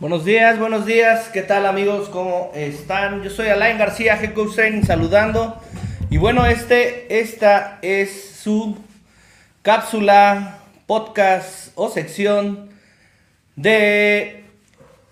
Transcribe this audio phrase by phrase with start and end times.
[0.00, 1.28] Buenos días, buenos días.
[1.28, 2.08] ¿Qué tal amigos?
[2.08, 3.22] ¿Cómo están?
[3.22, 4.18] Yo soy Alain García,
[4.52, 5.62] Training, saludando.
[6.10, 8.76] Y bueno, este, esta es su
[9.62, 12.70] cápsula, podcast o sección
[13.54, 14.42] de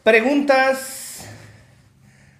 [0.02, 1.26] preguntas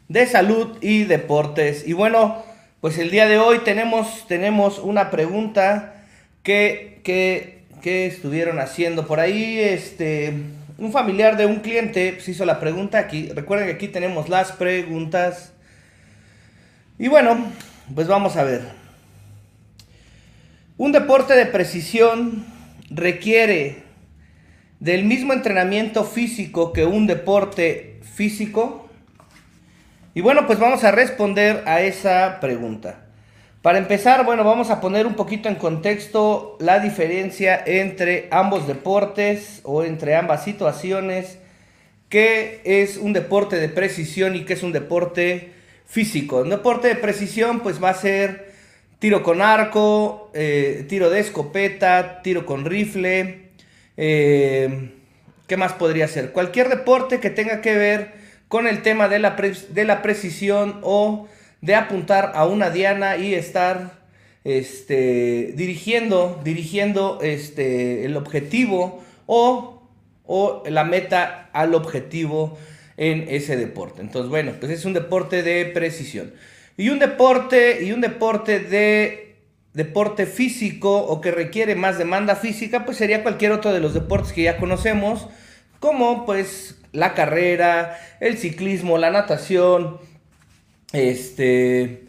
[0.09, 1.86] de salud y deportes.
[1.86, 2.43] Y bueno,
[2.80, 5.95] pues el día de hoy tenemos, tenemos una pregunta
[6.43, 9.61] que, que, que estuvieron haciendo por ahí.
[9.61, 10.34] Este
[10.79, 13.29] un familiar de un cliente se hizo la pregunta aquí.
[13.29, 15.53] Recuerden que aquí tenemos las preguntas.
[16.98, 17.53] Y bueno,
[17.95, 18.62] pues vamos a ver.
[20.76, 22.45] Un deporte de precisión
[22.90, 23.82] requiere
[24.81, 28.89] del mismo entrenamiento físico que un deporte físico.
[30.14, 33.02] Y bueno, pues vamos a responder a esa pregunta.
[33.62, 39.61] Para empezar, bueno, vamos a poner un poquito en contexto la diferencia entre ambos deportes
[39.62, 41.39] o entre ambas situaciones,
[42.08, 45.53] qué es un deporte de precisión y qué es un deporte
[45.87, 46.39] físico.
[46.39, 48.53] Un deporte de precisión pues va a ser
[48.98, 53.50] tiro con arco, eh, tiro de escopeta, tiro con rifle,
[53.97, 54.91] eh,
[55.47, 56.33] ¿qué más podría ser?
[56.33, 58.12] Cualquier deporte que tenga que ver
[58.48, 61.28] con el tema de la, de la precisión o
[61.63, 64.03] de apuntar a una diana y estar
[64.45, 69.89] este, dirigiendo, dirigiendo este, el objetivo o,
[70.27, 72.59] o la meta al objetivo
[72.97, 74.03] en ese deporte.
[74.03, 76.35] Entonces, bueno, pues es un deporte de precisión.
[76.77, 79.37] Y un deporte, y un deporte de
[79.73, 84.33] deporte físico o que requiere más demanda física, pues sería cualquier otro de los deportes
[84.33, 85.29] que ya conocemos,
[85.79, 89.99] como pues la carrera, el ciclismo, la natación,
[90.93, 92.05] este,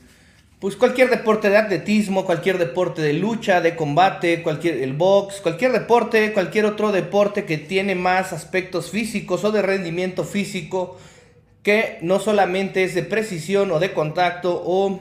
[0.60, 5.72] pues cualquier deporte de atletismo, cualquier deporte de lucha, de combate, cualquier el box, cualquier
[5.72, 10.98] deporte, cualquier otro deporte que tiene más aspectos físicos o de rendimiento físico
[11.64, 15.00] que no solamente es de precisión o de contacto o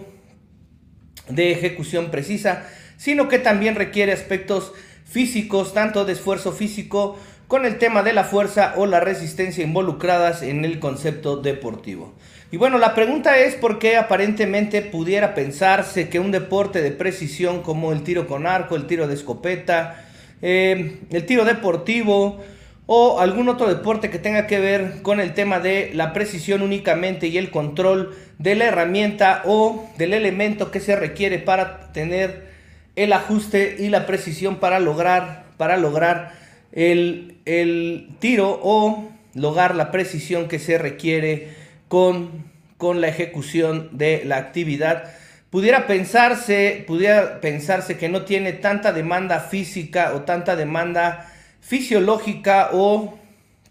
[1.28, 4.72] de ejecución precisa, sino que también requiere aspectos
[5.04, 7.18] físicos, tanto de esfuerzo físico
[7.52, 12.14] con el tema de la fuerza o la resistencia involucradas en el concepto deportivo.
[12.50, 17.60] Y bueno, la pregunta es por qué aparentemente pudiera pensarse que un deporte de precisión
[17.60, 20.02] como el tiro con arco, el tiro de escopeta,
[20.40, 22.40] eh, el tiro deportivo
[22.86, 27.26] o algún otro deporte que tenga que ver con el tema de la precisión únicamente
[27.26, 32.50] y el control de la herramienta o del elemento que se requiere para tener
[32.96, 36.40] el ajuste y la precisión para lograr, para lograr
[36.72, 41.50] el, el tiro o lograr la precisión que se requiere
[41.88, 42.44] con,
[42.78, 45.12] con la ejecución de la actividad.
[45.50, 51.30] Pudiera pensarse, pudiera pensarse que no tiene tanta demanda física o tanta demanda
[51.60, 53.18] fisiológica o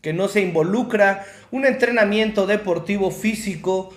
[0.02, 3.94] que no se involucra un entrenamiento deportivo físico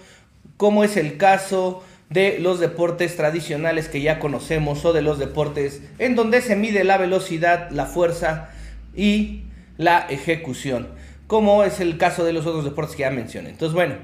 [0.57, 5.83] como es el caso de los deportes tradicionales que ya conocemos o de los deportes
[5.99, 8.51] en donde se mide la velocidad, la fuerza
[8.97, 9.43] y
[9.77, 10.89] la ejecución
[11.27, 13.51] como es el caso de los otros deportes que ya mencioné.
[13.51, 13.97] Entonces, bueno,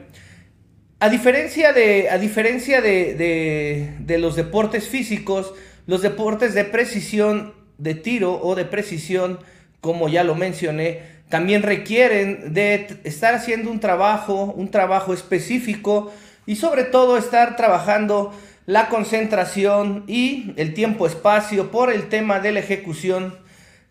[1.00, 5.54] a diferencia de, a diferencia de, de, los deportes físicos,
[5.86, 9.38] los deportes de precisión de tiro o de precisión,
[9.80, 16.12] como ya lo mencioné, también requieren de estar haciendo un trabajo, un trabajo específico
[16.46, 18.32] y sobre todo estar trabajando
[18.66, 23.38] la concentración y el tiempo-espacio por el tema de la ejecución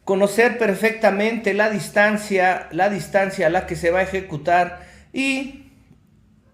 [0.10, 4.82] conocer perfectamente la distancia, la distancia a la que se va a ejecutar
[5.14, 5.66] y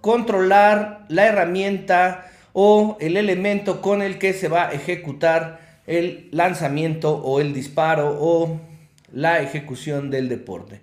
[0.01, 7.15] controlar la herramienta o el elemento con el que se va a ejecutar el lanzamiento
[7.15, 8.59] o el disparo o
[9.13, 10.81] la ejecución del deporte.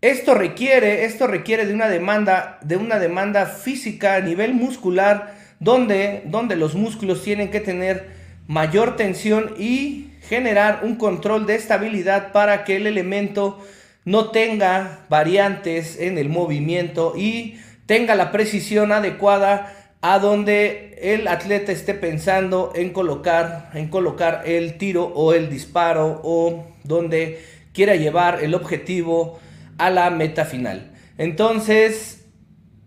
[0.00, 6.22] Esto requiere, esto requiere de una demanda, de una demanda física a nivel muscular donde,
[6.24, 8.08] donde los músculos tienen que tener
[8.48, 13.58] mayor tensión y generar un control de estabilidad para que el elemento
[14.04, 21.72] no tenga variantes en el movimiento y tenga la precisión adecuada a donde el atleta
[21.72, 28.42] esté pensando en colocar, en colocar el tiro o el disparo o donde quiera llevar
[28.42, 29.38] el objetivo
[29.78, 30.92] a la meta final.
[31.16, 32.26] Entonces,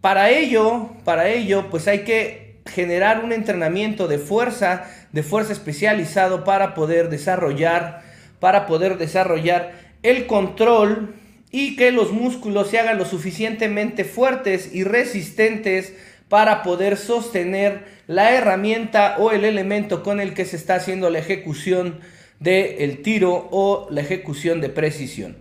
[0.02, 6.44] para ello, para ello, pues hay que generar un entrenamiento de fuerza de fuerza especializado
[6.44, 8.04] para poder desarrollar,
[8.40, 9.74] para poder desarrollar
[10.04, 11.16] el control
[11.52, 15.94] y que los músculos se hagan lo suficientemente fuertes y resistentes
[16.30, 21.20] para poder sostener la herramienta o el elemento con el que se está haciendo la
[21.20, 22.00] ejecución
[22.40, 25.38] del tiro o la ejecución de precisión.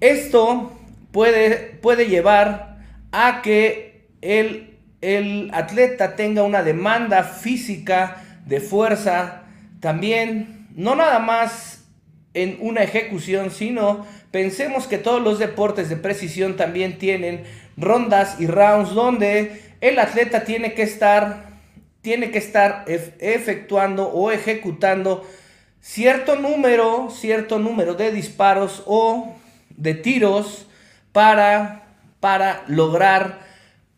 [0.00, 0.72] Esto
[1.12, 2.78] puede, puede llevar
[3.12, 9.42] a que el, el atleta tenga una demanda física de fuerza,
[9.80, 11.84] también no nada más
[12.32, 17.44] en una ejecución, sino pensemos que todos los deportes de precisión también tienen
[17.76, 21.46] rondas y rounds donde el atleta tiene que estar
[22.00, 25.26] tiene que estar efectuando o ejecutando
[25.80, 29.34] cierto número, cierto número de disparos o
[29.70, 30.68] de tiros
[31.10, 33.40] para, para lograr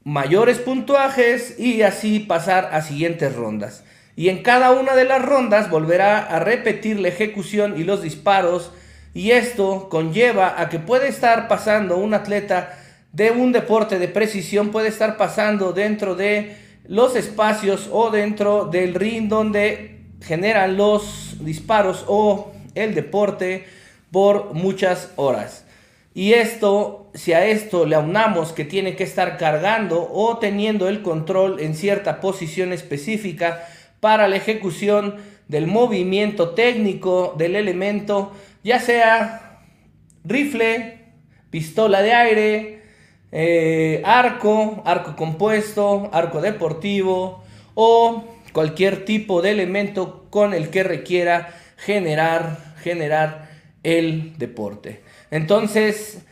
[0.05, 3.85] mayores puntuajes y así pasar a siguientes rondas.
[4.19, 8.73] Y en cada una de las rondas volverá a repetir la ejecución y los disparos
[9.15, 12.77] y esto conlleva a que puede estar pasando un atleta
[13.13, 16.57] de un deporte de precisión, puede estar pasando dentro de
[16.89, 23.67] los espacios o dentro del ring donde generan los disparos o el deporte
[24.11, 25.65] por muchas horas.
[26.13, 31.03] Y esto, si a esto le aunamos que tiene que estar cargando o teniendo el
[31.03, 33.65] control en cierta posición específica
[34.01, 35.17] para la ejecución
[35.49, 39.61] del movimiento técnico del elemento, ya sea
[40.25, 40.99] rifle,
[41.51, 42.83] pistola de aire,
[43.33, 47.43] eh, arco, arco compuesto, arco deportivo
[47.75, 53.49] o cualquier tipo de elemento con el que requiera generar, generar
[53.83, 55.03] el deporte.
[55.31, 56.23] Entonces,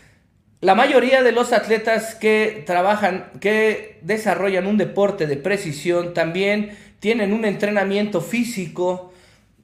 [0.60, 7.32] la mayoría de los atletas que trabajan, que desarrollan un deporte de precisión, también tienen
[7.32, 9.12] un entrenamiento físico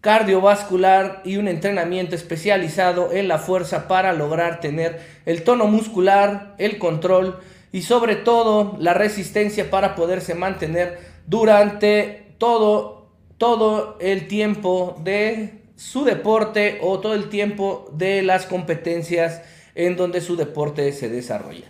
[0.01, 6.79] cardiovascular y un entrenamiento especializado en la fuerza para lograr tener el tono muscular, el
[6.79, 7.39] control
[7.71, 16.05] y sobre todo la resistencia para poderse mantener durante todo, todo el tiempo de su
[16.05, 19.43] deporte o todo el tiempo de las competencias
[19.75, 21.67] en donde su deporte se desarrolla.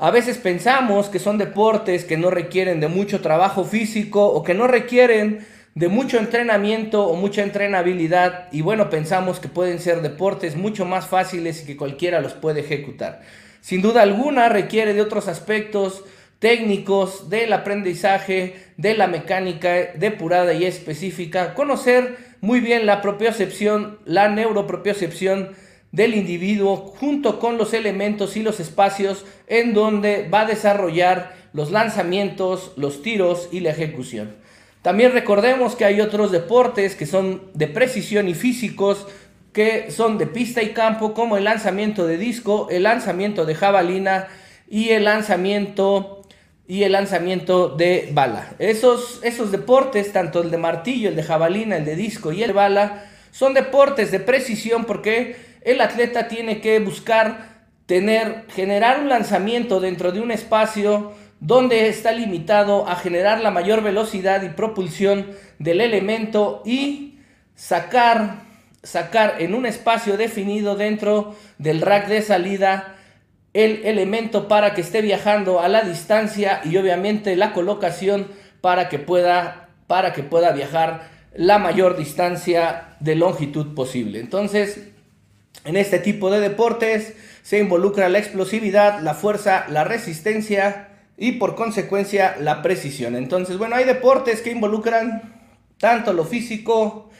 [0.00, 4.54] A veces pensamos que son deportes que no requieren de mucho trabajo físico o que
[4.54, 10.54] no requieren de mucho entrenamiento o mucha entrenabilidad y bueno, pensamos que pueden ser deportes
[10.54, 13.22] mucho más fáciles y que cualquiera los puede ejecutar.
[13.60, 16.04] Sin duda alguna requiere de otros aspectos
[16.38, 24.28] técnicos del aprendizaje, de la mecánica depurada y específica, conocer muy bien la propiocepción, la
[24.28, 25.56] neuropropiocepción
[25.92, 31.70] del individuo junto con los elementos y los espacios en donde va a desarrollar los
[31.70, 34.36] lanzamientos, los tiros y la ejecución.
[34.82, 39.06] También recordemos que hay otros deportes que son de precisión y físicos
[39.52, 44.28] que son de pista y campo como el lanzamiento de disco, el lanzamiento de jabalina
[44.68, 46.22] y el lanzamiento
[46.68, 48.54] y el lanzamiento de bala.
[48.58, 52.48] Esos, esos deportes, tanto el de martillo, el de jabalina, el de disco y el
[52.48, 59.08] de bala, son deportes de precisión porque el atleta tiene que buscar tener, generar un
[59.08, 65.26] lanzamiento dentro de un espacio donde está limitado a generar la mayor velocidad y propulsión
[65.58, 67.18] del elemento y
[67.54, 68.42] sacar,
[68.82, 72.96] sacar en un espacio definido dentro del rack de salida
[73.54, 78.28] el elemento para que esté viajando a la distancia y obviamente la colocación
[78.60, 84.20] para que pueda, para que pueda viajar la mayor distancia de longitud posible.
[84.20, 84.90] Entonces,
[85.68, 90.88] en este tipo de deportes se involucra la explosividad, la fuerza, la resistencia,
[91.18, 93.16] y por consecuencia la precisión.
[93.16, 95.34] Entonces, bueno, hay deportes que involucran
[95.78, 97.10] tanto lo físico,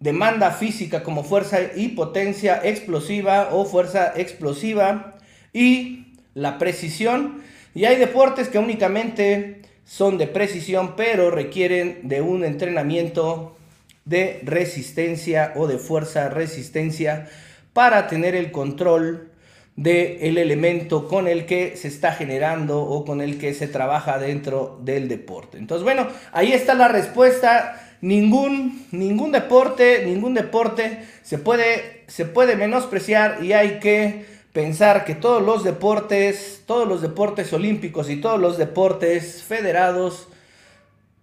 [0.00, 5.16] demanda física como fuerza y potencia explosiva o fuerza explosiva
[5.52, 7.42] y la precisión.
[7.74, 13.56] Y hay deportes que únicamente son de precisión pero requieren de un entrenamiento
[14.04, 17.28] de resistencia o de fuerza resistencia
[17.76, 19.32] para tener el control
[19.76, 24.80] del elemento con el que se está generando o con el que se trabaja dentro
[24.82, 25.58] del deporte.
[25.58, 27.82] Entonces, bueno, ahí está la respuesta.
[28.00, 35.14] Ningún, ningún deporte, ningún deporte se puede, se puede menospreciar y hay que pensar que
[35.14, 40.28] todos los deportes, todos los deportes olímpicos y todos los deportes federados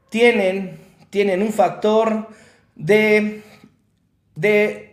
[0.10, 0.78] tienen,
[1.10, 2.28] tienen un factor
[2.76, 3.42] de,
[4.36, 4.93] de,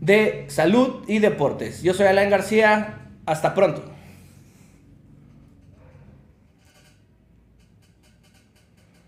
[0.00, 1.82] de salud y deportes.
[1.82, 3.02] Yo soy Alain García.
[3.26, 3.95] Hasta pronto.